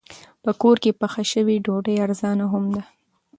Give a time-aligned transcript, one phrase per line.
[0.43, 2.81] په کور کې پخه شوې ډوډۍ ارزانه هم ده.